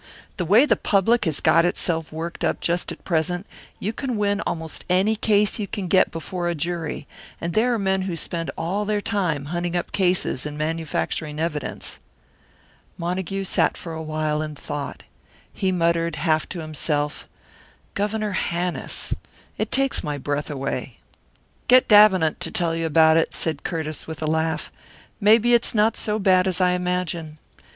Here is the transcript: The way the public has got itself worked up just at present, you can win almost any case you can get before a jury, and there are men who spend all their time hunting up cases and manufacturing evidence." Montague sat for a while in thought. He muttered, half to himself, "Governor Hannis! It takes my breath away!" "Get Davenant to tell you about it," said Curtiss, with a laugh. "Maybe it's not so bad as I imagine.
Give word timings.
The 0.37 0.45
way 0.45 0.65
the 0.65 0.75
public 0.75 1.25
has 1.25 1.39
got 1.41 1.63
itself 1.63 2.11
worked 2.11 2.43
up 2.43 2.59
just 2.59 2.91
at 2.91 3.05
present, 3.05 3.45
you 3.77 3.93
can 3.93 4.17
win 4.17 4.41
almost 4.47 4.83
any 4.89 5.15
case 5.15 5.59
you 5.59 5.67
can 5.67 5.87
get 5.87 6.09
before 6.09 6.49
a 6.49 6.55
jury, 6.55 7.05
and 7.39 7.53
there 7.53 7.71
are 7.75 7.77
men 7.77 8.01
who 8.01 8.15
spend 8.15 8.49
all 8.57 8.83
their 8.83 8.99
time 8.99 9.45
hunting 9.53 9.75
up 9.75 9.91
cases 9.91 10.43
and 10.43 10.57
manufacturing 10.57 11.39
evidence." 11.39 11.99
Montague 12.97 13.43
sat 13.43 13.77
for 13.77 13.93
a 13.93 14.01
while 14.01 14.41
in 14.41 14.55
thought. 14.55 15.03
He 15.53 15.71
muttered, 15.71 16.15
half 16.15 16.49
to 16.49 16.61
himself, 16.61 17.27
"Governor 17.93 18.31
Hannis! 18.31 19.13
It 19.59 19.71
takes 19.71 20.03
my 20.03 20.17
breath 20.17 20.49
away!" 20.49 20.97
"Get 21.67 21.87
Davenant 21.87 22.39
to 22.39 22.49
tell 22.49 22.75
you 22.75 22.87
about 22.87 23.17
it," 23.17 23.35
said 23.35 23.63
Curtiss, 23.63 24.07
with 24.07 24.23
a 24.23 24.25
laugh. 24.25 24.71
"Maybe 25.19 25.53
it's 25.53 25.75
not 25.75 25.95
so 25.95 26.17
bad 26.17 26.47
as 26.47 26.59
I 26.59 26.71
imagine. 26.71 27.37